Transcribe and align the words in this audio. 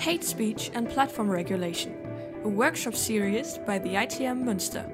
Hate 0.00 0.24
Speech 0.24 0.70
and 0.72 0.88
Platform 0.88 1.28
Regulation, 1.28 1.94
a 2.42 2.48
workshop 2.48 2.94
series 2.94 3.58
by 3.66 3.78
the 3.78 3.90
ITM 3.90 4.42
Münster. 4.42 4.88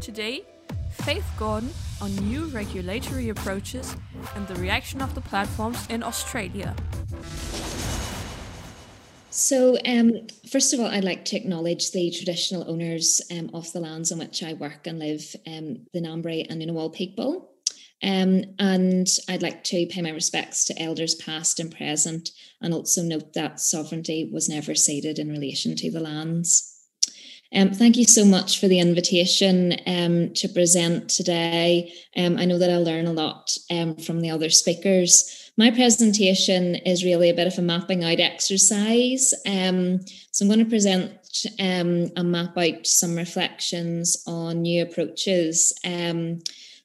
Today, 0.00 0.44
Faith 0.92 1.28
Gordon 1.36 1.70
on 2.00 2.14
new 2.28 2.44
regulatory 2.44 3.30
approaches 3.30 3.96
and 4.36 4.46
the 4.46 4.54
reaction 4.60 5.02
of 5.02 5.12
the 5.16 5.20
platforms 5.22 5.84
in 5.88 6.04
Australia. 6.04 6.76
So, 9.30 9.76
um, 9.84 10.28
first 10.48 10.72
of 10.72 10.78
all, 10.78 10.86
I'd 10.86 11.02
like 11.02 11.24
to 11.26 11.36
acknowledge 11.36 11.90
the 11.90 12.12
traditional 12.12 12.70
owners 12.70 13.20
um, 13.32 13.50
of 13.54 13.72
the 13.72 13.80
lands 13.80 14.12
on 14.12 14.20
which 14.20 14.44
I 14.44 14.52
work 14.52 14.86
and 14.86 15.00
live, 15.00 15.34
um, 15.48 15.86
the 15.92 16.00
Ngambri 16.00 16.46
and 16.48 16.62
Ngunnawal 16.62 16.94
people. 16.94 17.51
Um, 18.02 18.44
and 18.58 19.06
I'd 19.28 19.42
like 19.42 19.62
to 19.64 19.86
pay 19.86 20.02
my 20.02 20.10
respects 20.10 20.64
to 20.66 20.82
elders 20.82 21.14
past 21.14 21.60
and 21.60 21.74
present, 21.74 22.30
and 22.60 22.74
also 22.74 23.02
note 23.02 23.34
that 23.34 23.60
sovereignty 23.60 24.28
was 24.32 24.48
never 24.48 24.74
ceded 24.74 25.18
in 25.18 25.28
relation 25.28 25.76
to 25.76 25.90
the 25.90 26.00
lands. 26.00 26.68
Um, 27.54 27.70
thank 27.70 27.96
you 27.96 28.04
so 28.04 28.24
much 28.24 28.58
for 28.58 28.66
the 28.66 28.78
invitation 28.78 29.76
um, 29.86 30.32
to 30.34 30.48
present 30.48 31.10
today. 31.10 31.92
Um, 32.16 32.38
I 32.38 32.46
know 32.46 32.58
that 32.58 32.70
I'll 32.70 32.82
learn 32.82 33.06
a 33.06 33.12
lot 33.12 33.54
um, 33.70 33.96
from 33.96 34.20
the 34.20 34.30
other 34.30 34.48
speakers. 34.48 35.50
My 35.58 35.70
presentation 35.70 36.76
is 36.76 37.04
really 37.04 37.28
a 37.28 37.34
bit 37.34 37.46
of 37.46 37.58
a 37.58 37.62
mapping 37.62 38.04
out 38.04 38.20
exercise. 38.20 39.34
Um, 39.46 40.00
so 40.30 40.44
I'm 40.44 40.48
going 40.48 40.60
to 40.60 40.64
present 40.64 41.12
um, 41.58 42.10
and 42.16 42.32
map 42.32 42.56
out 42.56 42.86
some 42.86 43.16
reflections 43.16 44.22
on 44.26 44.62
new 44.62 44.82
approaches. 44.82 45.78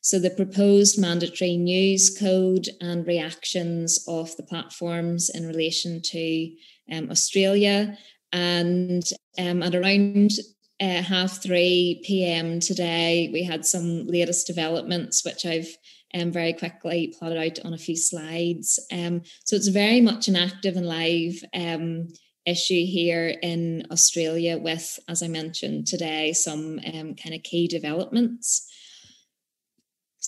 So 0.08 0.20
the 0.20 0.30
proposed 0.30 0.98
mandatory 0.98 1.58
news 1.58 2.18
code 2.18 2.70
and 2.80 3.06
reactions 3.06 4.06
of 4.08 4.34
the 4.38 4.44
platforms 4.44 5.30
in 5.30 5.46
relation 5.46 6.02
to 6.02 6.56
um, 6.90 7.12
Australia. 7.12 7.98
And 8.32 9.04
um, 9.38 9.62
at 9.62 9.76
around 9.76 10.32
uh, 10.80 11.02
half 11.02 11.44
3 11.44 12.04
p.m. 12.06 12.62
today, 12.62 13.30
we 13.34 13.44
had 13.44 13.66
some 13.66 14.08
latest 14.08 14.48
developments, 14.48 15.26
which 15.26 15.46
I've 15.46 15.76
um, 16.14 16.32
very 16.32 16.54
quickly 16.54 17.14
plotted 17.20 17.38
out 17.38 17.66
on 17.66 17.74
a 17.74 17.78
few 17.78 17.98
slides. 17.98 18.80
Um, 18.94 19.24
so 19.44 19.58
it's 19.58 19.68
very 19.68 20.00
much 20.00 20.30
an 20.30 20.38
active 20.38 20.78
and 20.78 20.88
live 20.88 21.44
um, 21.54 22.08
issue 22.46 22.86
here 22.86 23.36
in 23.44 23.86
Australia 23.92 24.58
with, 24.58 25.00
as 25.10 25.22
I 25.22 25.28
mentioned 25.28 25.86
today, 25.88 26.32
some 26.32 26.80
um, 26.94 27.14
kind 27.16 27.36
of 27.36 27.44
key 27.44 27.68
developments. 27.68 28.72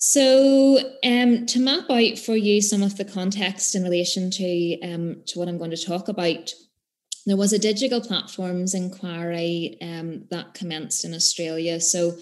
So 0.02 0.80
um, 1.04 1.46
to 1.48 1.60
map 1.60 1.90
out 1.90 2.18
for 2.18 2.38
you 2.38 2.62
some 2.62 2.82
of 2.84 2.96
the 2.96 3.04
context 3.04 3.76
in 3.76 3.84
relation 3.84 4.32
to, 4.32 4.82
um, 4.82 5.24
to 5.28 5.38
what 5.38 5.50
I'm 5.50 5.58
going 5.58 5.72
to 5.72 5.86
talk 5.86 6.08
about, 6.08 6.54
there 7.26 7.36
was 7.36 7.52
a 7.52 7.60
digital 7.60 8.00
platforms 8.00 8.74
inquiry 8.74 9.78
um, 9.82 10.24
that 10.32 10.54
commenced 10.54 11.04
in 11.04 11.14
Australia. 11.14 11.82
So 11.82 12.18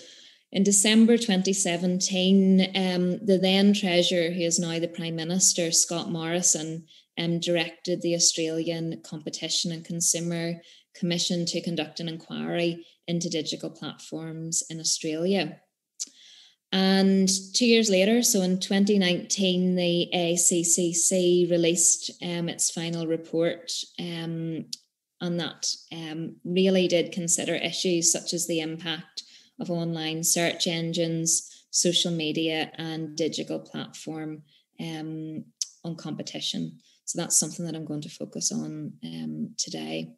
in 0.51 0.63
December 0.63 1.17
2017, 1.17 2.61
um, 2.75 3.23
the 3.23 3.37
then 3.39 3.73
Treasurer, 3.73 4.31
who 4.31 4.41
is 4.41 4.57
now 4.57 4.79
the 4.79 4.87
Prime 4.87 5.15
Minister, 5.15 5.71
Scott 5.71 6.09
Morrison, 6.09 6.87
um, 7.19 7.39
directed 7.39 8.01
the 8.01 8.15
Australian 8.15 9.01
Competition 9.03 9.71
and 9.71 9.85
Consumer 9.85 10.61
Commission 10.95 11.45
to 11.45 11.61
conduct 11.61 11.99
an 11.99 12.09
inquiry 12.09 12.87
into 13.07 13.29
digital 13.29 13.69
platforms 13.69 14.63
in 14.67 14.79
Australia. 14.79 15.61
And 16.71 17.29
two 17.53 17.65
years 17.65 17.89
later, 17.89 18.21
so 18.21 18.41
in 18.41 18.59
2019, 18.59 19.75
the 19.75 20.09
ACCC 20.13 21.49
released 21.49 22.11
um, 22.21 22.49
its 22.49 22.69
final 22.69 23.07
report, 23.07 23.71
um, 23.99 24.65
and 25.21 25.39
that 25.39 25.73
um, 25.93 26.35
really 26.43 26.87
did 26.87 27.13
consider 27.13 27.55
issues 27.55 28.11
such 28.11 28.33
as 28.33 28.47
the 28.47 28.59
impact 28.59 29.23
of 29.59 29.71
online 29.71 30.23
search 30.23 30.67
engines, 30.67 31.65
social 31.71 32.11
media, 32.11 32.71
and 32.75 33.15
digital 33.15 33.59
platform 33.59 34.43
um, 34.79 35.45
on 35.83 35.95
competition. 35.95 36.79
So 37.05 37.21
that's 37.21 37.39
something 37.39 37.65
that 37.65 37.75
I'm 37.75 37.85
going 37.85 38.01
to 38.01 38.09
focus 38.09 38.51
on 38.51 38.91
um, 39.05 39.51
today. 39.57 40.11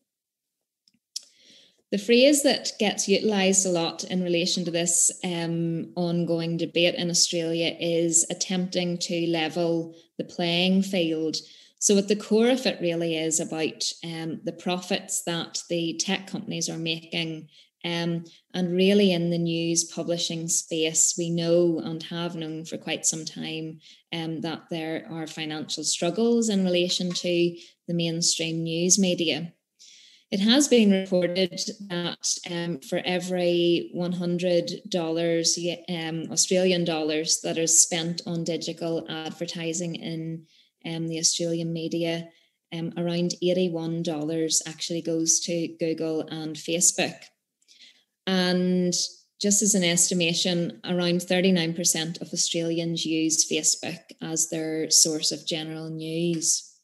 The 1.92 1.98
phrase 1.98 2.44
that 2.44 2.74
gets 2.78 3.08
utilised 3.08 3.66
a 3.66 3.70
lot 3.70 4.04
in 4.04 4.22
relation 4.22 4.64
to 4.66 4.72
this 4.72 5.12
um, 5.24 5.92
ongoing 5.96 6.56
debate 6.58 6.96
in 6.96 7.10
Australia 7.10 7.76
is 7.80 8.26
attempting 8.30 9.00
to 9.00 9.28
level 9.28 9.96
the 10.18 10.24
playing 10.24 10.84
field. 10.84 11.38
So, 11.80 11.98
at 11.98 12.08
the 12.08 12.16
core 12.16 12.50
of 12.50 12.66
it, 12.66 12.82
really 12.82 13.16
is 13.18 13.40
about 13.40 13.92
um, 14.04 14.42
the 14.44 14.52
profits 14.52 15.24
that 15.24 15.64
the 15.70 16.00
tech 16.00 16.28
companies 16.28 16.70
are 16.70 16.78
making 16.78 17.48
um, 17.86 18.26
and 18.54 18.72
really, 18.74 19.14
in 19.14 19.30
the 19.30 19.38
news 19.38 19.86
publishing 19.86 20.50
space, 20.50 21.16
we 21.18 21.30
know 21.30 21.80
and 21.80 22.04
have 22.04 22.36
known 22.36 22.66
for 22.66 22.78
quite 22.78 23.06
some 23.06 23.24
time 23.24 23.80
um, 24.12 24.42
that 24.42 24.64
there 24.70 25.08
are 25.10 25.28
financial 25.28 25.84
struggles 25.84 26.50
in 26.50 26.66
relation 26.66 27.12
to 27.12 27.58
the 27.88 27.94
mainstream 27.94 28.64
news 28.64 29.00
media. 29.00 29.54
It 30.32 30.42
has 30.42 30.68
been 30.68 30.92
reported 30.92 31.60
that 31.90 32.38
um, 32.52 32.80
for 32.82 33.02
every 33.04 33.92
$100 33.96 35.90
um, 35.90 36.32
Australian 36.32 36.86
dollars 36.86 37.42
that 37.42 37.58
is 37.58 37.82
spent 37.82 38.22
on 38.28 38.44
digital 38.44 39.08
advertising 39.10 39.96
in 39.96 40.46
um, 40.86 41.08
the 41.08 41.18
Australian 41.18 41.74
media, 41.74 42.30
um, 42.72 42.94
around 42.96 43.34
$81 43.44 44.62
actually 44.68 45.02
goes 45.02 45.40
to 45.42 45.76
Google 45.80 46.22
and 46.30 46.56
Facebook. 46.56 47.16
And 48.28 48.94
just 49.42 49.64
as 49.64 49.74
an 49.74 49.84
estimation, 49.84 50.80
around 50.84 51.22
39% 51.22 52.22
of 52.22 52.32
Australians 52.32 53.04
use 53.04 53.50
Facebook 53.50 54.02
as 54.22 54.50
their 54.50 54.92
source 54.92 55.32
of 55.32 55.48
general 55.48 55.90
news. 55.90 56.79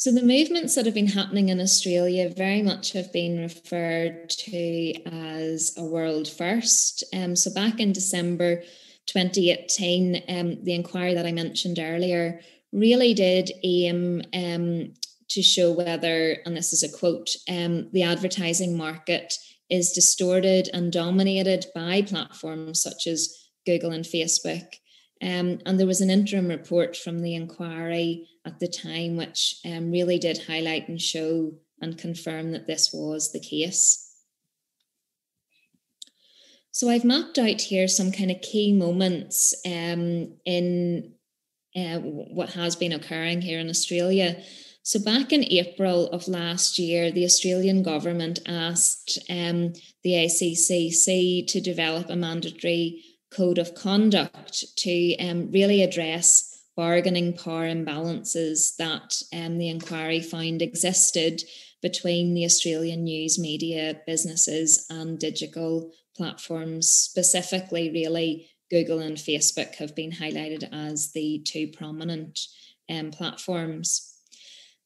So, 0.00 0.10
the 0.10 0.22
movements 0.22 0.76
that 0.76 0.86
have 0.86 0.94
been 0.94 1.08
happening 1.08 1.50
in 1.50 1.60
Australia 1.60 2.32
very 2.34 2.62
much 2.62 2.92
have 2.92 3.12
been 3.12 3.38
referred 3.38 4.30
to 4.30 4.94
as 5.04 5.74
a 5.76 5.84
world 5.84 6.26
first. 6.26 7.04
Um, 7.14 7.36
so, 7.36 7.52
back 7.52 7.80
in 7.80 7.92
December 7.92 8.62
2018, 9.04 10.22
um, 10.26 10.64
the 10.64 10.72
inquiry 10.72 11.12
that 11.12 11.26
I 11.26 11.32
mentioned 11.32 11.78
earlier 11.78 12.40
really 12.72 13.12
did 13.12 13.52
aim 13.62 14.22
um, 14.32 14.94
to 15.28 15.42
show 15.42 15.70
whether, 15.70 16.38
and 16.46 16.56
this 16.56 16.72
is 16.72 16.82
a 16.82 16.98
quote, 16.98 17.28
um, 17.46 17.90
the 17.92 18.04
advertising 18.04 18.78
market 18.78 19.34
is 19.68 19.92
distorted 19.92 20.70
and 20.72 20.90
dominated 20.90 21.66
by 21.74 22.00
platforms 22.00 22.80
such 22.82 23.06
as 23.06 23.50
Google 23.66 23.90
and 23.90 24.06
Facebook. 24.06 24.79
Um, 25.22 25.58
and 25.66 25.78
there 25.78 25.86
was 25.86 26.00
an 26.00 26.10
interim 26.10 26.48
report 26.48 26.96
from 26.96 27.20
the 27.20 27.34
inquiry 27.34 28.28
at 28.46 28.58
the 28.58 28.68
time, 28.68 29.16
which 29.16 29.60
um, 29.66 29.90
really 29.90 30.18
did 30.18 30.44
highlight 30.46 30.88
and 30.88 31.00
show 31.00 31.52
and 31.80 31.98
confirm 31.98 32.52
that 32.52 32.66
this 32.66 32.90
was 32.92 33.32
the 33.32 33.40
case. 33.40 34.06
So 36.72 36.88
I've 36.88 37.04
mapped 37.04 37.38
out 37.38 37.60
here 37.60 37.88
some 37.88 38.12
kind 38.12 38.30
of 38.30 38.40
key 38.40 38.72
moments 38.72 39.54
um, 39.66 40.34
in 40.46 41.12
uh, 41.76 41.98
what 41.98 42.50
has 42.50 42.76
been 42.76 42.92
occurring 42.92 43.42
here 43.42 43.60
in 43.60 43.68
Australia. 43.68 44.42
So, 44.82 44.98
back 44.98 45.32
in 45.32 45.44
April 45.44 46.08
of 46.08 46.26
last 46.26 46.78
year, 46.78 47.12
the 47.12 47.24
Australian 47.24 47.82
government 47.82 48.40
asked 48.46 49.18
um, 49.28 49.74
the 50.02 50.12
ACCC 50.12 51.46
to 51.48 51.60
develop 51.60 52.08
a 52.08 52.16
mandatory 52.16 53.04
code 53.30 53.58
of 53.58 53.74
conduct 53.74 54.64
to 54.76 55.16
um, 55.18 55.50
really 55.50 55.82
address 55.82 56.62
bargaining 56.76 57.32
power 57.32 57.64
imbalances 57.64 58.76
that 58.76 59.22
um, 59.32 59.58
the 59.58 59.68
inquiry 59.68 60.20
found 60.20 60.62
existed 60.62 61.42
between 61.82 62.34
the 62.34 62.44
Australian 62.44 63.04
news 63.04 63.38
media 63.38 64.00
businesses 64.06 64.86
and 64.90 65.18
digital 65.18 65.92
platforms, 66.16 66.90
specifically, 66.90 67.90
really. 67.90 68.46
Google 68.70 69.00
and 69.00 69.16
Facebook 69.16 69.74
have 69.76 69.96
been 69.96 70.12
highlighted 70.12 70.68
as 70.72 71.10
the 71.12 71.42
two 71.44 71.66
prominent 71.68 72.38
um, 72.88 73.10
platforms. 73.10 74.09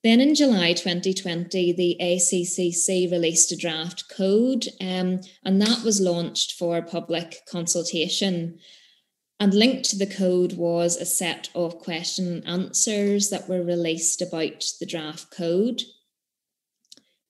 Then 0.04 0.20
in 0.20 0.34
July 0.34 0.74
2020, 0.74 1.72
the 1.72 1.96
ACCC 1.98 3.10
released 3.10 3.50
a 3.52 3.56
draft 3.56 4.04
code, 4.14 4.66
um, 4.78 5.20
and 5.42 5.62
that 5.62 5.82
was 5.82 5.98
launched 5.98 6.52
for 6.52 6.82
public 6.82 7.40
consultation. 7.50 8.58
And 9.40 9.54
linked 9.54 9.88
to 9.90 9.96
the 9.96 10.06
code 10.06 10.52
was 10.52 10.98
a 10.98 11.06
set 11.06 11.48
of 11.54 11.78
question 11.78 12.42
and 12.46 12.46
answers 12.46 13.30
that 13.30 13.48
were 13.48 13.62
released 13.62 14.20
about 14.20 14.64
the 14.78 14.86
draft 14.86 15.30
code. 15.30 15.82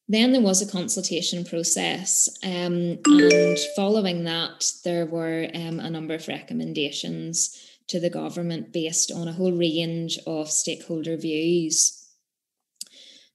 Then 0.08 0.32
there 0.32 0.42
was 0.42 0.60
a 0.60 0.70
consultation 0.70 1.44
process, 1.44 2.28
um, 2.42 2.98
and 3.06 3.58
following 3.76 4.24
that, 4.24 4.68
there 4.84 5.06
were 5.06 5.48
um, 5.54 5.78
a 5.78 5.88
number 5.88 6.14
of 6.14 6.26
recommendations 6.26 7.56
to 7.86 8.00
the 8.00 8.10
government 8.10 8.72
based 8.72 9.12
on 9.12 9.28
a 9.28 9.32
whole 9.32 9.52
range 9.52 10.18
of 10.26 10.50
stakeholder 10.50 11.16
views. 11.16 12.03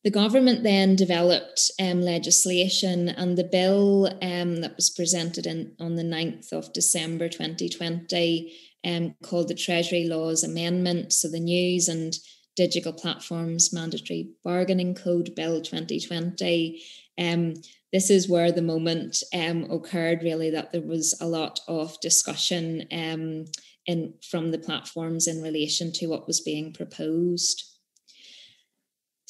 The 0.03 0.11
government 0.11 0.63
then 0.63 0.95
developed 0.95 1.71
um, 1.81 2.01
legislation, 2.01 3.09
and 3.09 3.37
the 3.37 3.43
bill 3.43 4.07
um, 4.21 4.61
that 4.61 4.75
was 4.77 4.89
presented 4.89 5.45
in, 5.45 5.73
on 5.79 5.95
the 5.95 6.03
9th 6.03 6.53
of 6.53 6.71
December 6.71 7.27
2020, 7.27 8.53
um, 8.85 9.15
called 9.21 9.49
the 9.49 9.55
Treasury 9.55 10.05
Laws 10.05 10.43
Amendment, 10.43 11.11
so 11.11 11.27
the 11.27 11.39
News 11.39 11.89
and 11.89 12.13
Digital 12.55 12.93
Platforms 12.93 13.73
Mandatory 13.73 14.29
Bargaining 14.43 14.95
Code 14.95 15.35
Bill 15.35 15.61
2020. 15.61 16.81
Um, 17.17 17.55
this 17.91 18.09
is 18.09 18.29
where 18.29 18.53
the 18.53 18.61
moment 18.61 19.21
um, 19.33 19.69
occurred, 19.69 20.23
really, 20.23 20.49
that 20.51 20.71
there 20.71 20.81
was 20.81 21.17
a 21.19 21.27
lot 21.27 21.59
of 21.67 21.99
discussion 21.99 22.85
um, 22.91 23.45
in 23.85 24.13
from 24.29 24.51
the 24.51 24.59
platforms 24.59 25.27
in 25.27 25.41
relation 25.41 25.91
to 25.93 26.07
what 26.07 26.27
was 26.27 26.39
being 26.39 26.71
proposed. 26.71 27.78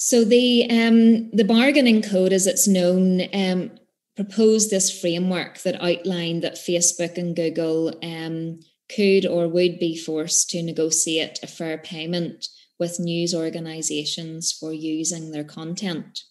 So 0.02 0.24
the 0.24 0.66
um, 0.70 1.30
the 1.32 1.44
bargaining 1.44 2.02
code, 2.02 2.32
as 2.32 2.48
it's 2.48 2.70
known, 2.70 3.24
um, 3.34 3.72
proposed 4.16 4.70
this 4.70 4.98
framework 4.98 5.60
that 5.64 5.76
outlined 5.84 6.42
that 6.42 6.56
Facebook 6.56 7.18
and 7.18 7.36
Google 7.36 7.94
um, 8.02 8.62
could 8.96 9.26
or 9.26 9.50
would 9.50 9.78
be 9.78 9.98
forced 9.98 10.52
to 10.52 10.64
negotiate 10.64 11.40
a 11.44 11.48
fair 11.48 11.78
payment 11.78 12.48
with 12.80 12.98
news 12.98 13.36
organisations 13.36 14.54
for 14.54 14.72
using 14.72 15.32
their 15.32 15.44
content. 15.44 16.22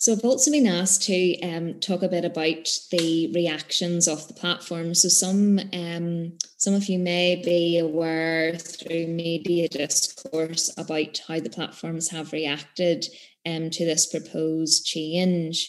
So 0.00 0.12
I've 0.12 0.24
also 0.24 0.52
been 0.52 0.68
asked 0.68 1.02
to 1.04 1.40
um, 1.40 1.80
talk 1.80 2.04
a 2.04 2.08
bit 2.08 2.24
about 2.24 2.68
the 2.92 3.32
reactions 3.34 4.06
of 4.06 4.28
the 4.28 4.34
platform. 4.34 4.94
So 4.94 5.08
some 5.08 5.58
um, 5.72 6.38
some 6.56 6.74
of 6.74 6.88
you 6.88 7.00
may 7.00 7.42
be 7.44 7.78
aware 7.78 8.56
through 8.56 9.08
media 9.08 9.68
discourse 9.68 10.72
about 10.78 11.20
how 11.26 11.40
the 11.40 11.50
platforms 11.50 12.08
have 12.10 12.32
reacted 12.32 13.06
um, 13.44 13.70
to 13.70 13.84
this 13.84 14.06
proposed 14.06 14.86
change. 14.86 15.68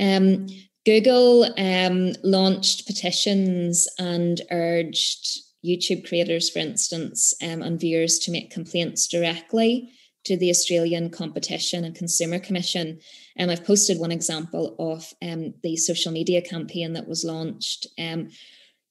Um, 0.00 0.46
Google 0.86 1.44
um, 1.58 2.14
launched 2.24 2.86
petitions 2.86 3.86
and 3.98 4.40
urged 4.50 5.40
YouTube 5.62 6.08
creators, 6.08 6.48
for 6.48 6.60
instance, 6.60 7.34
um, 7.42 7.60
and 7.60 7.78
viewers 7.78 8.18
to 8.20 8.30
make 8.30 8.50
complaints 8.50 9.08
directly 9.08 9.92
to 10.28 10.36
the 10.36 10.50
Australian 10.50 11.10
Competition 11.10 11.84
and 11.84 11.94
Consumer 11.94 12.38
Commission. 12.38 13.00
And 13.36 13.50
I've 13.50 13.64
posted 13.64 13.98
one 13.98 14.12
example 14.12 14.76
of 14.78 15.12
um, 15.22 15.54
the 15.62 15.76
social 15.76 16.12
media 16.12 16.42
campaign 16.42 16.92
that 16.92 17.08
was 17.08 17.24
launched. 17.24 17.86
Um, 17.98 18.28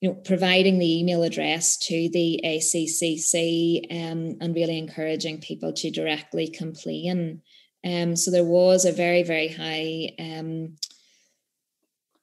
you 0.01 0.10
know, 0.10 0.16
providing 0.16 0.78
the 0.78 1.00
email 1.00 1.24
address 1.24 1.75
to 1.78 2.10
the 2.13 2.39
ACCC 2.45 3.81
um, 3.89 4.38
and 4.39 4.54
really 4.54 4.78
encouraging 4.78 5.42
people 5.42 5.74
to 5.74 5.89
directly 5.89 6.48
complain. 6.48 7.42
Um, 7.84 8.16
so 8.16 8.30
there 8.30 8.45
was 8.45 8.86
a 8.86 8.92
very, 8.92 9.24
very 9.24 9.48
high 9.48 10.12
um, 10.19 10.75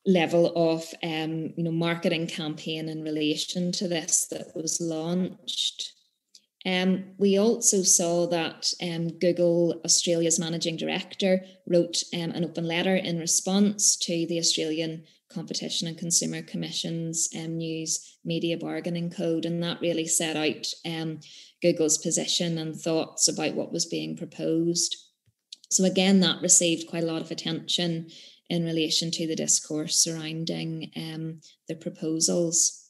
level 0.06 0.52
of 0.54 0.84
um, 1.02 1.52
you 1.56 1.64
know 1.64 1.72
marketing 1.72 2.26
campaign 2.26 2.88
in 2.88 3.02
relation 3.02 3.72
to 3.72 3.88
this 3.88 4.26
that 4.30 4.54
was 4.54 4.80
launched. 4.80 5.92
Um, 6.66 7.04
we 7.18 7.38
also 7.38 7.82
saw 7.82 8.26
that 8.28 8.72
um, 8.82 9.08
Google 9.18 9.80
Australia's 9.84 10.38
managing 10.38 10.76
director 10.76 11.44
wrote 11.66 12.02
um, 12.14 12.30
an 12.30 12.44
open 12.44 12.66
letter 12.66 12.96
in 12.96 13.18
response 13.18 13.96
to 13.96 14.26
the 14.26 14.38
Australian 14.38 15.04
Competition 15.30 15.88
and 15.88 15.98
Consumer 15.98 16.42
Commission's 16.42 17.28
um, 17.36 17.58
news 17.58 18.18
media 18.24 18.56
bargaining 18.56 19.10
code, 19.10 19.44
and 19.44 19.62
that 19.62 19.80
really 19.80 20.06
set 20.06 20.36
out 20.36 20.66
um, 20.86 21.20
Google's 21.60 21.98
position 21.98 22.56
and 22.56 22.74
thoughts 22.74 23.28
about 23.28 23.54
what 23.54 23.72
was 23.72 23.84
being 23.84 24.16
proposed. 24.16 24.96
So 25.70 25.84
again, 25.84 26.20
that 26.20 26.40
received 26.40 26.88
quite 26.88 27.02
a 27.02 27.06
lot 27.06 27.20
of 27.20 27.30
attention 27.30 28.08
in 28.48 28.64
relation 28.64 29.10
to 29.10 29.26
the 29.26 29.36
discourse 29.36 29.96
surrounding 29.96 30.90
um, 30.96 31.40
the 31.68 31.74
proposals. 31.74 32.83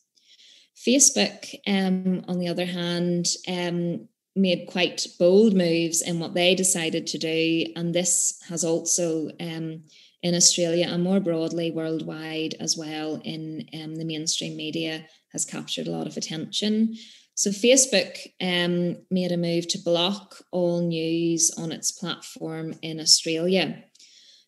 Facebook, 0.86 1.54
um, 1.66 2.24
on 2.28 2.38
the 2.38 2.48
other 2.48 2.66
hand, 2.66 3.26
um, 3.48 4.08
made 4.36 4.66
quite 4.66 5.06
bold 5.18 5.54
moves 5.54 6.02
in 6.02 6.18
what 6.18 6.34
they 6.34 6.54
decided 6.54 7.06
to 7.06 7.18
do. 7.18 7.66
And 7.76 7.94
this 7.94 8.40
has 8.48 8.64
also, 8.64 9.30
um, 9.40 9.84
in 10.22 10.34
Australia 10.34 10.88
and 10.88 11.02
more 11.02 11.20
broadly 11.20 11.70
worldwide 11.70 12.54
as 12.60 12.76
well, 12.76 13.20
in 13.24 13.68
um, 13.74 13.96
the 13.96 14.04
mainstream 14.04 14.56
media, 14.56 15.06
has 15.32 15.44
captured 15.44 15.86
a 15.86 15.90
lot 15.90 16.06
of 16.06 16.16
attention. 16.16 16.96
So, 17.36 17.50
Facebook 17.50 18.16
um, 18.40 18.98
made 19.10 19.32
a 19.32 19.36
move 19.36 19.66
to 19.68 19.78
block 19.78 20.36
all 20.52 20.86
news 20.86 21.50
on 21.58 21.72
its 21.72 21.90
platform 21.90 22.74
in 22.82 23.00
Australia 23.00 23.82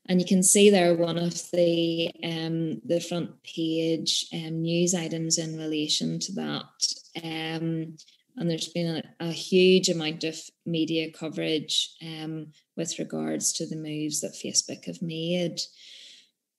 and 0.08 0.20
you 0.20 0.26
can 0.26 0.42
see 0.42 0.70
there 0.70 0.94
one 0.94 1.18
of 1.18 1.50
the 1.52 2.10
um, 2.22 2.80
the 2.84 3.00
front 3.00 3.42
page 3.42 4.26
um, 4.32 4.62
news 4.62 4.94
items 4.94 5.38
in 5.38 5.56
relation 5.56 6.18
to 6.20 6.32
that. 6.32 7.22
Um, 7.22 7.96
and 8.38 8.50
there's 8.50 8.68
been 8.68 9.02
a, 9.20 9.26
a, 9.26 9.32
huge 9.32 9.88
amount 9.88 10.22
of 10.22 10.38
media 10.66 11.10
coverage 11.10 11.96
um, 12.02 12.48
with 12.76 12.98
regards 12.98 13.54
to 13.54 13.66
the 13.66 13.76
moves 13.76 14.20
that 14.20 14.34
Facebook 14.34 14.84
have 14.84 15.00
made. 15.00 15.58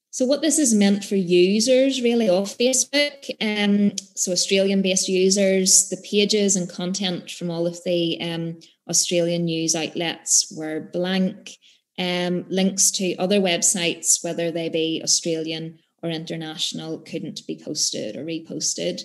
So, 0.09 0.25
what 0.25 0.41
this 0.41 0.57
has 0.57 0.73
meant 0.73 1.03
for 1.03 1.15
users 1.15 2.01
really 2.01 2.27
of 2.27 2.57
Facebook, 2.57 3.29
um, 3.39 3.95
so 4.15 4.31
Australian 4.31 4.81
based 4.81 5.07
users, 5.07 5.89
the 5.89 6.03
pages 6.09 6.55
and 6.55 6.67
content 6.67 7.29
from 7.29 7.51
all 7.51 7.67
of 7.67 7.83
the 7.85 8.19
um, 8.21 8.59
Australian 8.89 9.45
news 9.45 9.75
outlets 9.75 10.51
were 10.57 10.89
blank 10.91 11.57
um, 11.97 12.45
links 12.49 12.91
to 12.91 13.15
other 13.15 13.39
websites, 13.39 14.23
whether 14.23 14.51
they 14.51 14.69
be 14.69 15.01
Australian 15.03 15.79
or 16.03 16.09
international, 16.09 16.99
couldn't 16.99 17.45
be 17.47 17.59
posted 17.63 18.15
or 18.15 18.23
reposted. 18.23 19.01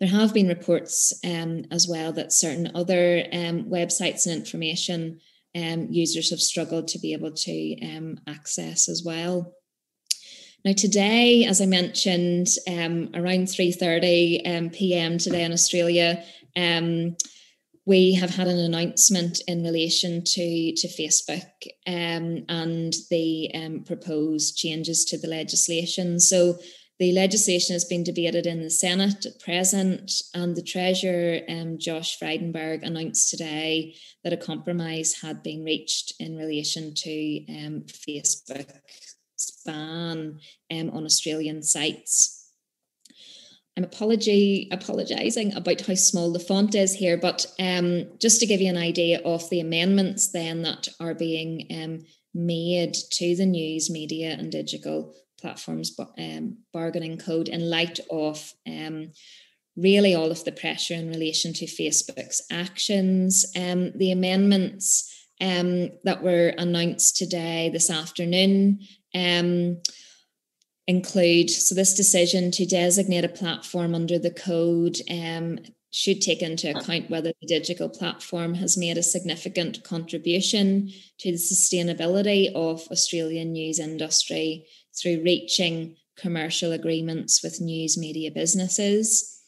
There 0.00 0.08
have 0.08 0.34
been 0.34 0.48
reports 0.48 1.12
um, 1.24 1.64
as 1.70 1.86
well 1.86 2.12
that 2.14 2.32
certain 2.32 2.72
other 2.74 3.24
um, 3.32 3.64
websites 3.64 4.26
and 4.26 4.34
information 4.34 5.20
um, 5.54 5.88
users 5.90 6.30
have 6.30 6.40
struggled 6.40 6.88
to 6.88 6.98
be 6.98 7.12
able 7.12 7.32
to 7.32 7.80
um, 7.82 8.18
access 8.26 8.88
as 8.88 9.02
well. 9.04 9.54
Now 10.64 10.72
today, 10.72 11.44
as 11.44 11.60
I 11.60 11.66
mentioned, 11.66 12.48
um, 12.68 13.10
around 13.14 13.46
3.30 13.46 14.72
p.m. 14.72 15.18
today 15.18 15.44
in 15.44 15.52
Australia, 15.52 16.24
um, 16.56 17.16
we 17.84 18.14
have 18.14 18.30
had 18.30 18.46
an 18.46 18.58
announcement 18.58 19.40
in 19.48 19.62
relation 19.62 20.22
to 20.24 20.72
to 20.76 20.88
Facebook 20.88 21.50
um, 21.86 22.44
and 22.48 22.94
the 23.10 23.50
um, 23.54 23.84
proposed 23.84 24.56
changes 24.56 25.04
to 25.06 25.18
the 25.18 25.28
legislation. 25.28 26.20
So 26.20 26.58
the 26.98 27.12
legislation 27.12 27.74
has 27.74 27.84
been 27.84 28.04
debated 28.04 28.46
in 28.46 28.62
the 28.62 28.70
Senate 28.70 29.26
at 29.26 29.40
present, 29.40 30.12
and 30.34 30.54
the 30.54 30.62
Treasurer, 30.62 31.40
um, 31.48 31.76
Josh 31.78 32.16
Frydenberg, 32.16 32.84
announced 32.84 33.28
today 33.30 33.96
that 34.22 34.32
a 34.32 34.36
compromise 34.36 35.14
had 35.20 35.42
been 35.42 35.64
reached 35.64 36.12
in 36.20 36.36
relation 36.36 36.94
to 36.94 37.44
um, 37.48 37.82
Facebook's 37.88 39.16
ban 39.66 40.38
um, 40.70 40.90
on 40.90 41.04
Australian 41.04 41.62
sites. 41.64 42.41
I'm 43.76 43.84
apology 43.84 44.68
apologizing 44.70 45.54
about 45.54 45.80
how 45.80 45.94
small 45.94 46.32
the 46.32 46.38
font 46.38 46.74
is 46.74 46.94
here, 46.94 47.16
but 47.16 47.46
um, 47.58 48.06
just 48.18 48.38
to 48.40 48.46
give 48.46 48.60
you 48.60 48.68
an 48.68 48.76
idea 48.76 49.20
of 49.24 49.48
the 49.48 49.60
amendments 49.60 50.30
then 50.30 50.62
that 50.62 50.88
are 51.00 51.14
being 51.14 51.66
um, 51.74 52.04
made 52.34 52.94
to 53.12 53.34
the 53.34 53.46
news, 53.46 53.90
media, 53.90 54.36
and 54.38 54.52
digital 54.52 55.14
platforms 55.40 55.98
um, 56.18 56.58
bargaining 56.72 57.16
code 57.16 57.48
in 57.48 57.68
light 57.68 57.98
of 58.10 58.52
um, 58.66 59.12
really 59.76 60.14
all 60.14 60.30
of 60.30 60.44
the 60.44 60.52
pressure 60.52 60.94
in 60.94 61.08
relation 61.08 61.52
to 61.54 61.66
Facebook's 61.66 62.42
actions. 62.50 63.46
Um, 63.56 63.92
the 63.96 64.12
amendments 64.12 65.08
um, 65.40 65.90
that 66.04 66.22
were 66.22 66.52
announced 66.58 67.16
today, 67.16 67.70
this 67.72 67.90
afternoon, 67.90 68.80
include 70.86 71.48
so 71.48 71.74
this 71.74 71.94
decision 71.94 72.50
to 72.50 72.66
designate 72.66 73.24
a 73.24 73.28
platform 73.28 73.94
under 73.94 74.18
the 74.18 74.30
code 74.30 74.96
um, 75.10 75.58
should 75.90 76.20
take 76.20 76.42
into 76.42 76.70
account 76.70 77.10
whether 77.10 77.32
the 77.40 77.46
digital 77.46 77.88
platform 77.88 78.54
has 78.54 78.78
made 78.78 78.96
a 78.96 79.02
significant 79.02 79.84
contribution 79.84 80.90
to 81.18 81.30
the 81.30 81.36
sustainability 81.36 82.52
of 82.54 82.86
Australian 82.90 83.52
news 83.52 83.78
industry 83.78 84.66
through 85.00 85.22
reaching 85.22 85.96
commercial 86.16 86.72
agreements 86.72 87.42
with 87.42 87.60
news 87.60 87.96
media 87.96 88.30
businesses. 88.30 89.40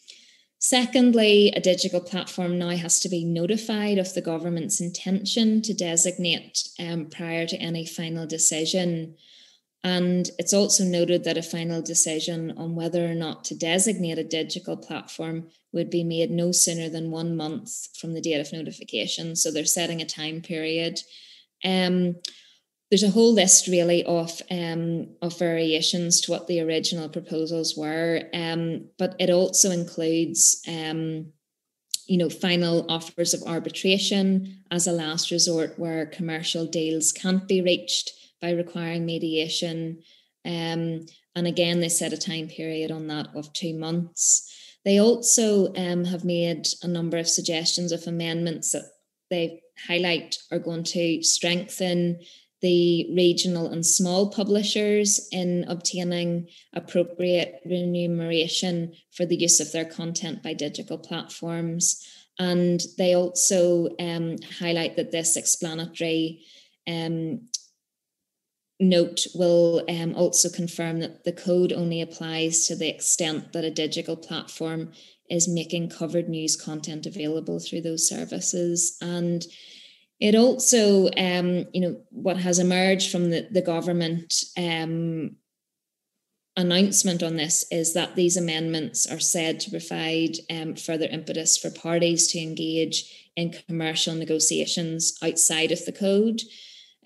Secondly, 0.59 1.53
a 1.55 1.61
digital 1.61 2.01
platform 2.01 2.59
now 2.59 2.71
has 2.71 3.01
to 3.01 3.09
be 3.09 3.25
notified 3.25 3.99
of 3.99 4.15
the 4.15 4.23
government's 4.23 4.81
intention 4.81 5.61
to 5.63 5.75
designate 5.75 6.69
um, 6.79 7.07
prior 7.07 7.47
to 7.47 7.57
any 7.57 7.85
final 7.85 8.27
decision 8.27 9.17
And 9.85 10.31
it's 10.39 10.55
also 10.55 10.83
noted 10.83 11.25
that 11.25 11.37
a 11.37 11.43
final 11.43 11.83
decision 11.83 12.55
on 12.57 12.75
whether 12.75 13.05
or 13.05 13.15
not 13.15 13.45
to 13.45 13.55
designate 13.55 14.17
a 14.17 14.25
digital 14.25 14.79
platform 14.79 15.49
would 15.73 15.91
be 15.91 16.03
made 16.03 16.31
no 16.31 16.53
sooner 16.53 16.89
than 16.89 17.11
one 17.11 17.37
month 17.37 17.95
from 17.99 18.15
the 18.15 18.23
date 18.23 18.41
of 18.41 18.51
notification. 18.51 19.37
So 19.37 19.51
they're 19.51 19.67
setting 19.67 20.01
a 20.01 20.07
time 20.07 20.41
period. 20.41 21.01
Um, 21.63 22.17
there's 22.91 23.03
a 23.03 23.11
whole 23.11 23.35
list 23.35 23.67
really 23.67 24.05
of 24.05 24.41
um, 24.51 25.09
of 25.21 25.39
variations 25.39 26.21
to 26.23 26.31
what 26.31 26.47
the 26.47 26.61
original 26.61 27.09
proposals 27.09 27.77
were, 27.77 28.23
um, 28.33 28.89
but 28.99 29.17
it 29.19 29.31
also 29.31 29.71
includes 29.71 30.63
um, 30.69 31.33
you 32.07 32.17
know 32.17 32.31
final 32.31 32.87
offers 32.89 33.35
of 33.35 33.43
arbitration 33.43 34.61
as 34.71 34.87
a 34.87 34.93
last 34.93 35.31
resort 35.31 35.79
where 35.79 36.07
commercial 36.07 36.67
deals 36.67 37.11
can't 37.11 37.49
be 37.49 37.61
reached 37.61 38.13
by 38.45 38.51
requiring 38.51 39.07
mediation. 39.07 40.03
Um, 40.45 41.07
and 41.35 41.47
again, 41.47 41.81
they 41.81 41.89
set 41.89 42.13
a 42.13 42.19
time 42.19 42.47
period 42.47 42.91
on 42.91 43.07
that 43.07 43.29
of 43.35 43.51
two 43.55 43.73
months. 43.73 44.53
They 44.85 45.01
also 45.01 45.73
um, 45.77 46.05
have 46.05 46.27
made 46.27 46.67
a 46.83 46.89
number 46.89 47.17
of 47.17 47.27
suggestions 47.27 47.91
of 47.91 48.07
amendments 48.07 48.73
that 48.73 48.85
they 49.31 49.63
highlight 49.89 50.37
are 50.53 50.59
going 50.59 50.85
to 50.85 51.23
strengthen 51.23 52.21
the 52.61 53.11
regional 53.17 53.69
and 53.69 53.85
small 53.85 54.31
publishers 54.31 55.27
in 55.33 55.65
obtaining 55.67 56.49
appropriate 56.75 57.63
remuneration 57.65 58.93
for 59.11 59.25
the 59.25 59.37
use 59.37 59.59
of 59.59 59.73
their 59.73 59.87
content 59.87 60.43
by 60.43 60.53
digital 60.53 60.99
platforms. 60.99 62.07
And 62.39 62.83
they 62.99 63.15
also 63.15 63.89
um, 63.99 64.37
highlight 64.59 64.97
that 64.97 65.13
this 65.13 65.39
explanatory 65.39 66.43
um, 66.87 67.49
note 68.89 69.27
will 69.35 69.85
um, 69.89 70.15
also 70.15 70.49
confirm 70.49 71.01
that 71.01 71.25
the 71.25 71.33
code 71.33 71.73
only 71.73 72.01
applies 72.01 72.67
to 72.67 72.77
the 72.77 72.89
extent 72.89 73.53
that 73.53 73.65
a 73.65 73.71
digital 73.71 74.17
platform 74.17 74.93
is 75.31 75.49
making 75.49 75.91
covered 75.91 76.29
news 76.29 76.57
content 76.57 77.07
available 77.07 77.59
through 77.59 77.81
those 77.81 78.09
services. 78.09 78.97
And 79.01 79.45
it 80.21 80.35
also, 80.35 81.09
um, 81.17 81.67
you 81.73 81.81
know, 81.81 82.01
what 82.11 82.37
has 82.37 82.59
emerged 82.59 83.11
from 83.11 83.31
the, 83.31 83.49
the 83.51 83.63
government 83.63 84.35
um, 84.57 85.37
announcement 86.57 87.23
on 87.23 87.37
this 87.37 87.65
is 87.71 87.95
that 87.95 88.15
these 88.15 88.37
amendments 88.37 89.11
are 89.11 89.21
said 89.21 89.59
to 89.61 89.71
provide 89.71 90.37
um, 90.51 90.77
further 90.77 91.07
impetus 91.07 91.57
for 91.57 91.71
parties 91.71 92.29
to 92.29 92.41
engage 92.41 93.31
in 93.37 93.55
commercial 93.67 94.15
negotiations 94.15 95.19
outside 95.23 95.73
of 95.73 95.85
the 95.85 95.93
code. 95.93 96.43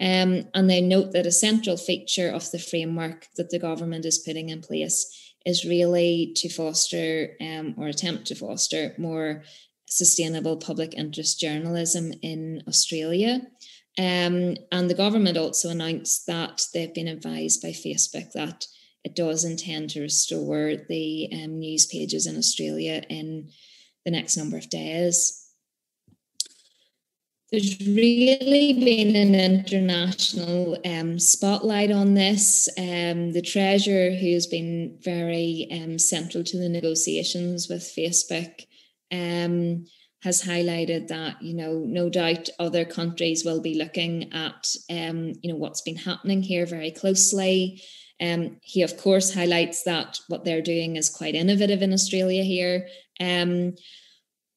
Um, 0.00 0.49
and 0.55 0.71
they 0.71 0.81
note 0.81 1.12
that 1.12 1.26
a 1.26 1.33
central 1.33 1.76
feature 1.76 2.28
of 2.28 2.50
the 2.50 2.59
framework 2.59 3.26
that 3.37 3.50
the 3.50 3.59
government 3.59 4.05
is 4.05 4.19
putting 4.19 4.49
in 4.49 4.61
place 4.61 5.35
is 5.45 5.64
really 5.64 6.33
to 6.37 6.49
foster 6.49 7.31
um, 7.40 7.75
or 7.76 7.88
attempt 7.88 8.26
to 8.26 8.35
foster 8.35 8.95
more 8.99 9.43
sustainable 9.87 10.57
public 10.57 10.95
interest 10.95 11.40
journalism 11.40 12.12
in 12.23 12.62
Australia. 12.69 13.40
Um, 13.99 14.57
and 14.71 14.88
the 14.88 14.95
government 14.95 15.37
also 15.37 15.71
announced 15.71 16.26
that 16.26 16.67
they've 16.73 16.95
been 16.95 17.09
advised 17.09 17.61
by 17.61 17.71
Facebook 17.71 18.33
that 18.33 18.67
it 19.02 19.17
does 19.17 19.45
intend 19.45 19.90
to 19.90 20.02
restore 20.02 20.75
the 20.88 21.28
um, 21.33 21.59
news 21.59 21.87
pages 21.87 22.26
in 22.26 22.37
Australia 22.37 23.02
in 23.09 23.49
the 24.05 24.11
next 24.11 24.37
number 24.37 24.57
of 24.57 24.71
days 24.71 25.48
there's 27.50 27.78
really 27.81 28.75
been 28.75 29.17
an 29.17 29.35
international 29.35 30.76
um, 30.85 31.19
spotlight 31.19 31.90
on 31.90 32.12
this. 32.12 32.69
Um, 32.76 33.33
the 33.33 33.43
treasurer, 33.43 34.11
who 34.11 34.35
has 34.35 34.47
been 34.47 34.99
very 35.00 35.67
um, 35.73 35.99
central 35.99 36.45
to 36.45 36.59
the 36.59 36.69
negotiations 36.69 37.69
with 37.69 37.81
Facebook, 37.83 38.67
um, 39.11 39.87
has 40.23 40.43
highlighted 40.43 41.09
that 41.09 41.40
you 41.40 41.55
know 41.55 41.85
no 41.87 42.11
doubt 42.11 42.50
other 42.59 42.85
countries 42.85 43.45
will 43.45 43.62
be 43.62 43.78
looking 43.78 44.31
at 44.33 44.67
um, 44.90 45.33
you 45.40 45.50
know 45.50 45.57
what's 45.57 45.81
been 45.81 45.97
happening 45.97 46.43
here 46.43 46.67
very 46.67 46.90
closely. 46.90 47.83
Um, 48.21 48.59
he 48.62 48.83
of 48.83 48.99
course 48.99 49.33
highlights 49.33 49.85
that 49.85 50.19
what 50.28 50.45
they're 50.45 50.61
doing 50.61 50.97
is 50.97 51.09
quite 51.09 51.35
innovative 51.35 51.81
in 51.81 51.95
Australia 51.95 52.43
here. 52.43 52.88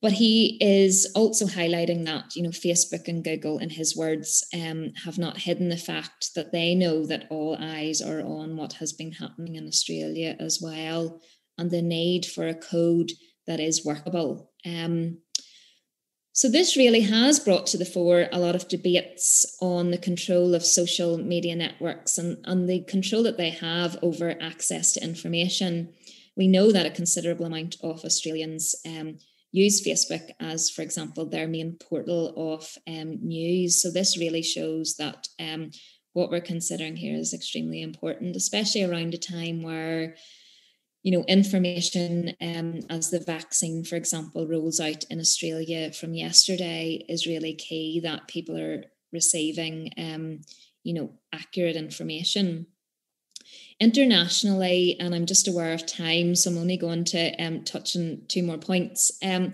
But 0.01 0.13
he 0.13 0.57
is 0.59 1.11
also 1.13 1.45
highlighting 1.45 2.05
that, 2.05 2.35
you 2.35 2.41
know, 2.41 2.49
Facebook 2.49 3.07
and 3.07 3.23
Google, 3.23 3.59
in 3.59 3.69
his 3.69 3.95
words, 3.95 4.43
um, 4.53 4.93
have 5.05 5.19
not 5.19 5.37
hidden 5.37 5.69
the 5.69 5.77
fact 5.77 6.33
that 6.33 6.51
they 6.51 6.73
know 6.73 7.05
that 7.05 7.27
all 7.29 7.55
eyes 7.59 8.01
are 8.01 8.21
on 8.21 8.57
what 8.57 8.73
has 8.73 8.93
been 8.93 9.11
happening 9.11 9.55
in 9.55 9.67
Australia 9.67 10.35
as 10.39 10.59
well, 10.59 11.21
and 11.57 11.69
the 11.69 11.83
need 11.83 12.25
for 12.25 12.47
a 12.47 12.55
code 12.55 13.11
that 13.45 13.59
is 13.59 13.85
workable. 13.85 14.51
Um, 14.65 15.19
so, 16.33 16.49
this 16.49 16.77
really 16.77 17.01
has 17.01 17.39
brought 17.39 17.67
to 17.67 17.77
the 17.77 17.85
fore 17.85 18.27
a 18.31 18.39
lot 18.39 18.55
of 18.55 18.69
debates 18.69 19.45
on 19.61 19.91
the 19.91 19.97
control 19.97 20.55
of 20.55 20.65
social 20.65 21.17
media 21.17 21.55
networks 21.55 22.17
and, 22.17 22.37
and 22.45 22.67
the 22.67 22.83
control 22.85 23.21
that 23.23 23.37
they 23.37 23.49
have 23.49 23.99
over 24.01 24.35
access 24.41 24.93
to 24.93 25.03
information. 25.03 25.93
We 26.35 26.47
know 26.47 26.71
that 26.71 26.85
a 26.85 26.89
considerable 26.89 27.45
amount 27.45 27.75
of 27.83 28.05
Australians 28.05 28.73
um, 28.87 29.17
use 29.51 29.85
Facebook 29.85 30.29
as, 30.39 30.69
for 30.69 30.81
example, 30.81 31.25
their 31.25 31.47
main 31.47 31.77
portal 31.77 32.33
of 32.53 32.77
um, 32.87 33.19
news. 33.21 33.81
So 33.81 33.91
this 33.91 34.17
really 34.17 34.43
shows 34.43 34.95
that 34.97 35.27
um, 35.39 35.71
what 36.13 36.29
we're 36.29 36.41
considering 36.41 36.95
here 36.95 37.17
is 37.17 37.33
extremely 37.33 37.81
important, 37.81 38.35
especially 38.35 38.83
around 38.83 39.13
a 39.13 39.17
time 39.17 39.61
where 39.61 40.15
you 41.03 41.11
know 41.11 41.23
information 41.27 42.35
um, 42.41 42.79
as 42.89 43.09
the 43.09 43.19
vaccine 43.19 43.83
for 43.83 43.95
example 43.95 44.47
rolls 44.47 44.79
out 44.79 45.03
in 45.09 45.19
australia 45.19 45.91
from 45.91 46.13
yesterday 46.13 47.03
is 47.09 47.25
really 47.25 47.55
key 47.55 47.99
that 48.03 48.27
people 48.27 48.55
are 48.55 48.83
receiving 49.11 49.89
um, 49.97 50.41
you 50.83 50.93
know 50.93 51.11
accurate 51.33 51.75
information 51.75 52.67
internationally, 53.81 54.95
and 54.99 55.13
I'm 55.13 55.25
just 55.25 55.47
aware 55.47 55.73
of 55.73 55.85
time, 55.85 56.35
so 56.35 56.51
I'm 56.51 56.57
only 56.57 56.77
going 56.77 57.03
to 57.05 57.35
um, 57.43 57.63
touch 57.63 57.97
on 57.97 58.21
two 58.27 58.43
more 58.43 58.59
points. 58.59 59.11
Um, 59.23 59.53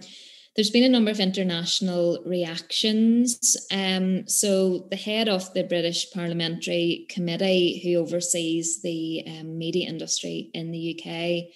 there's 0.55 0.69
been 0.69 0.83
a 0.83 0.89
number 0.89 1.11
of 1.11 1.19
international 1.19 2.21
reactions. 2.25 3.55
Um, 3.71 4.27
so, 4.27 4.87
the 4.89 4.97
head 4.97 5.29
of 5.29 5.53
the 5.53 5.63
British 5.63 6.11
Parliamentary 6.11 7.05
Committee, 7.09 7.79
who 7.83 7.99
oversees 7.99 8.81
the 8.81 9.23
um, 9.27 9.57
media 9.57 9.87
industry 9.87 10.51
in 10.53 10.71
the 10.71 10.99
UK, 10.99 11.53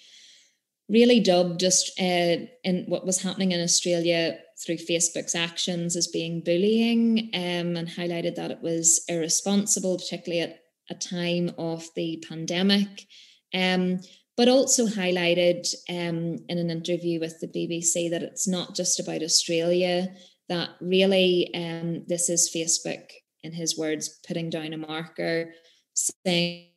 really 0.87 1.19
dubbed 1.19 1.59
just 1.59 1.99
uh, 1.99 2.45
in 2.63 2.85
what 2.87 3.05
was 3.05 3.21
happening 3.21 3.51
in 3.51 3.61
Australia 3.61 4.37
through 4.63 4.77
Facebook's 4.77 5.35
actions 5.35 5.95
as 5.95 6.07
being 6.07 6.41
bullying 6.41 7.31
um, 7.33 7.75
and 7.75 7.87
highlighted 7.87 8.35
that 8.35 8.51
it 8.51 8.61
was 8.61 9.03
irresponsible, 9.09 9.97
particularly 9.97 10.41
at 10.41 10.60
a 10.91 10.95
time 10.95 11.51
of 11.57 11.88
the 11.95 12.24
pandemic, 12.27 13.07
um, 13.53 14.00
but 14.38 14.50
also 14.50 14.86
highlighted 14.86 15.74
um, 15.89 16.38
in 16.50 16.57
an 16.57 16.69
interview 16.69 17.19
with 17.19 17.39
the 17.39 17.48
BBC 17.48 18.10
that 18.12 18.21
it's 18.21 18.48
not 18.48 18.75
just 18.75 19.00
about 19.00 19.24
Australia, 19.24 20.13
that 20.50 20.69
really 20.81 21.50
um, 21.55 22.03
this 22.07 22.29
is 22.29 22.53
Facebook, 22.53 23.10
in 23.43 23.53
his 23.53 23.77
words, 23.77 24.19
putting 24.27 24.50
down 24.50 24.74
a 24.74 24.77
marker, 24.77 25.53
saying 25.93 26.67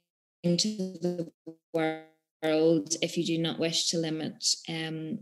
to 0.45 0.97
the 1.03 1.31
world, 1.73 2.95
if 3.03 3.19
you 3.19 3.25
do 3.25 3.39
not 3.39 3.59
wish 3.59 3.91
to 3.91 3.99
limit 3.99 4.45
um, 4.69 5.19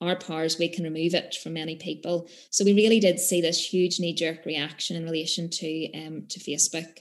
our 0.00 0.16
powers, 0.16 0.58
we 0.58 0.68
can 0.68 0.84
remove 0.84 1.14
it 1.14 1.36
from 1.42 1.54
many 1.54 1.76
people. 1.76 2.28
So 2.50 2.64
we 2.64 2.72
really 2.72 3.00
did 3.00 3.18
see 3.18 3.40
this 3.40 3.72
huge 3.72 4.00
knee-jerk 4.00 4.46
reaction 4.46 4.96
in 4.96 5.04
relation 5.04 5.50
to 5.50 5.92
um, 5.92 6.26
to 6.28 6.40
Facebook. 6.40 7.00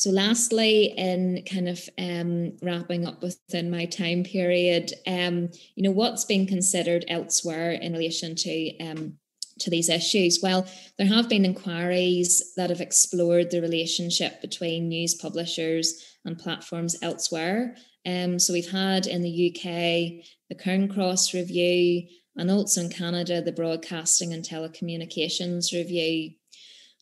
So, 0.00 0.08
lastly, 0.08 0.94
in 0.96 1.44
kind 1.44 1.68
of 1.68 1.86
um, 1.98 2.56
wrapping 2.62 3.06
up 3.06 3.22
within 3.22 3.70
my 3.70 3.84
time 3.84 4.24
period, 4.24 4.94
um, 5.06 5.50
you 5.74 5.82
know, 5.82 5.90
what's 5.90 6.24
been 6.24 6.46
considered 6.46 7.04
elsewhere 7.06 7.72
in 7.72 7.92
relation 7.92 8.34
to 8.36 8.78
um, 8.78 9.18
to 9.58 9.68
these 9.68 9.90
issues? 9.90 10.40
Well, 10.42 10.66
there 10.96 11.06
have 11.06 11.28
been 11.28 11.44
inquiries 11.44 12.54
that 12.56 12.70
have 12.70 12.80
explored 12.80 13.50
the 13.50 13.60
relationship 13.60 14.40
between 14.40 14.88
news 14.88 15.16
publishers 15.16 16.16
and 16.24 16.38
platforms 16.38 16.96
elsewhere. 17.02 17.76
Um, 18.06 18.38
so 18.38 18.54
we've 18.54 18.70
had 18.70 19.06
in 19.06 19.20
the 19.20 19.50
UK 19.50 20.24
the 20.48 20.54
Cairncross 20.54 21.34
review, 21.34 22.08
and 22.36 22.50
also 22.50 22.80
in 22.80 22.88
Canada 22.88 23.42
the 23.42 23.52
Broadcasting 23.52 24.32
and 24.32 24.42
Telecommunications 24.42 25.74
review. 25.74 26.30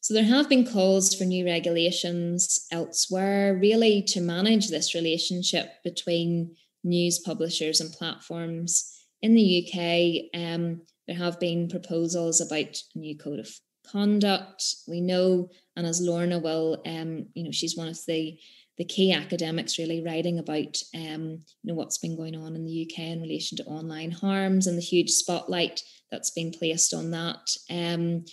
So 0.01 0.15
there 0.15 0.25
have 0.25 0.49
been 0.49 0.67
calls 0.67 1.15
for 1.15 1.25
new 1.25 1.45
regulations 1.45 2.67
elsewhere, 2.71 3.59
really 3.61 4.03
to 4.03 4.21
manage 4.21 4.69
this 4.69 4.95
relationship 4.95 5.83
between 5.85 6.55
news 6.85 7.19
publishers 7.19 7.81
and 7.81 7.93
platforms. 7.93 9.05
In 9.23 9.35
the 9.35 9.67
UK, 9.67 10.41
um, 10.41 10.83
there 11.07 11.17
have 11.17 11.41
been 11.41 11.69
proposals 11.69 12.41
about 12.41 12.81
a 12.95 12.99
new 12.99 13.17
code 13.17 13.41
of 13.41 13.51
conduct. 13.91 14.63
We 14.87 15.01
know, 15.01 15.51
and 15.77 15.87
as 15.87 16.01
Lorna 16.01 16.39
will, 16.39 16.83
um, 16.87 17.27
you 17.35 17.45
know, 17.45 17.51
she's 17.53 17.77
one 17.77 17.89
of 17.89 17.99
the 18.07 18.39
the 18.77 18.85
key 18.85 19.13
academics 19.13 19.77
really 19.77 20.05
writing 20.05 20.39
about 20.39 20.81
um, 20.95 21.41
you 21.63 21.65
know 21.65 21.75
what's 21.75 21.99
been 21.99 22.17
going 22.17 22.37
on 22.37 22.55
in 22.55 22.65
the 22.65 22.89
UK 22.89 23.01
in 23.07 23.21
relation 23.21 23.57
to 23.57 23.65
online 23.65 24.13
harms 24.13 24.69
and 24.69 24.79
the 24.79 24.83
huge 24.83 25.11
spotlight 25.11 25.83
that's 26.13 26.31
been 26.31 26.53
placed 26.53 26.95
on 26.95 27.11
that. 27.11 27.51
Um, 27.69 28.25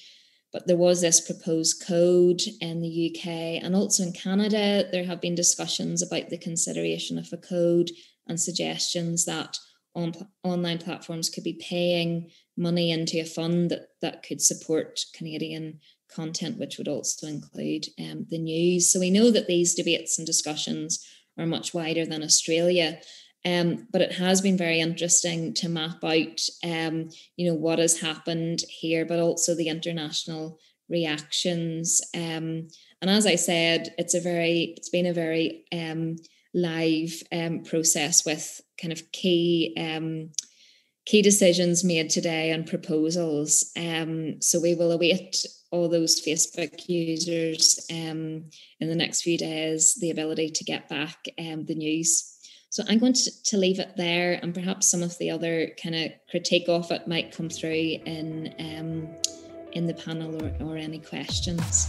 but 0.56 0.68
there 0.68 0.78
was 0.78 1.02
this 1.02 1.20
proposed 1.20 1.84
code 1.86 2.42
in 2.62 2.80
the 2.80 3.12
UK 3.12 3.28
and 3.62 3.76
also 3.76 4.04
in 4.04 4.14
Canada. 4.14 4.86
There 4.90 5.04
have 5.04 5.20
been 5.20 5.36
discussions 5.36 6.02
about 6.02 6.30
the 6.30 6.38
consideration 6.38 7.18
of 7.18 7.28
a 7.34 7.38
code 7.38 7.92
and 8.30 8.40
suggestions 8.40 9.26
that 9.26 9.58
on, 9.96 10.14
online 10.46 10.78
platforms 10.78 11.30
could 11.30 11.44
be 11.44 11.60
paying 11.62 12.32
money 12.56 12.92
into 12.92 13.20
a 13.20 13.26
fund 13.26 13.70
that, 13.70 13.88
that 14.02 14.24
could 14.24 14.42
support 14.42 15.02
Canadian 15.14 15.82
content, 16.10 16.58
which 16.58 16.78
would 16.78 16.88
also 16.88 17.28
include 17.28 17.88
um, 18.00 18.26
the 18.30 18.40
news. 18.40 18.88
So 18.90 19.02
we 19.02 19.10
know 19.10 19.32
that 19.32 19.48
these 19.48 19.76
debates 19.76 20.18
and 20.18 20.26
discussions 20.26 21.06
are 21.38 21.46
much 21.46 21.74
wider 21.74 22.06
than 22.06 22.24
Australia. 22.24 22.98
Um, 23.46 23.88
but 23.92 24.02
it 24.02 24.14
has 24.14 24.42
been 24.42 24.58
very 24.58 24.80
interesting 24.80 25.54
to 25.56 25.70
map 25.70 26.04
out, 26.04 26.42
um, 26.64 27.10
you 27.38 27.48
know, 27.48 27.54
what 27.54 27.78
has 27.78 28.02
happened 28.02 28.64
here, 28.68 29.06
but 29.06 29.20
also 29.20 29.54
the 29.54 29.70
international 29.70 30.60
reactions. 30.90 32.02
Um, 32.16 32.68
and 33.02 33.10
as 33.10 33.28
I 33.28 33.36
said, 33.36 33.94
it's 33.98 34.16
a 34.16 34.22
very, 34.22 34.74
it's 34.78 34.90
been 34.90 35.06
a 35.06 35.14
very 35.14 35.66
um, 35.72 36.16
live 36.56 37.22
um, 37.32 37.64
process 37.64 38.26
with 38.26 38.62
kind 38.82 38.92
of 38.92 39.12
key 39.12 39.76
um, 39.78 40.32
key 41.06 41.22
decisions 41.22 41.84
made 41.84 42.10
today 42.10 42.50
and 42.50 42.66
proposals. 42.66 43.72
So 43.76 44.60
we 44.60 44.74
will 44.74 44.92
await 44.92 45.46
all 45.70 45.88
those 45.88 46.20
Facebook 46.20 46.90
users 46.90 47.86
in 47.90 48.50
the 48.80 48.96
next 48.96 49.22
few 49.22 49.38
days 49.38 49.94
the 50.02 50.10
ability 50.10 50.50
to 50.50 50.64
get 50.64 50.90
back 50.90 51.26
the 51.38 51.76
news. 51.76 52.35
So 52.76 52.84
I'm 52.90 53.00
going 53.00 53.14
to, 53.14 53.58
leave 53.58 53.80
it 53.80 53.96
there, 53.96 54.38
and 54.44 54.54
perhaps 54.54 54.92
some 54.92 55.02
of 55.02 55.18
the 55.18 55.30
other 55.32 55.72
kind 55.82 55.96
of 55.96 56.12
critique 56.30 56.68
of 56.68 56.92
it 56.92 57.08
might 57.08 57.32
come 57.32 57.48
through 57.48 57.70
in 57.72 58.54
um, 58.60 59.08
in 59.72 59.88
the 59.88 59.94
panel 59.94 60.44
or, 60.44 60.52
or 60.60 60.76
any 60.76 61.00
questions. 61.00 61.88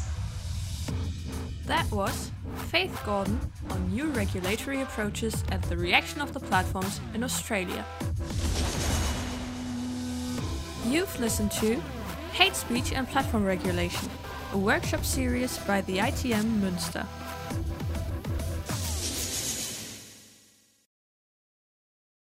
That 1.64 1.90
was 1.90 2.31
Faith 2.69 2.97
Gordon 3.05 3.40
on 3.69 3.93
new 3.93 4.05
regulatory 4.11 4.81
approaches 4.81 5.43
and 5.49 5.61
the 5.64 5.76
reaction 5.76 6.21
of 6.21 6.33
the 6.33 6.38
platforms 6.38 7.00
in 7.14 7.25
Australia. 7.25 7.85
You've 10.87 11.19
listened 11.19 11.50
to 11.62 11.83
Hate 12.31 12.55
Speech 12.55 12.93
and 12.93 13.09
Platform 13.09 13.45
Regulation, 13.45 14.09
a 14.52 14.59
workshop 14.59 15.05
series 15.05 15.59
by 15.59 15.81
the 15.81 15.99
ITM 15.99 16.61
Münster. 16.61 17.09